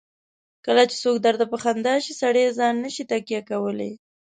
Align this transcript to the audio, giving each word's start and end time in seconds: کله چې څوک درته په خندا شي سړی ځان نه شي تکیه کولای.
کله 0.65 0.83
چې 0.89 0.95
څوک 1.03 1.15
درته 1.25 1.45
په 1.51 1.57
خندا 1.63 1.95
شي 2.05 2.13
سړی 2.21 2.43
ځان 2.57 2.75
نه 2.83 2.89
شي 2.95 3.03
تکیه 3.11 3.41
کولای. 3.49 3.91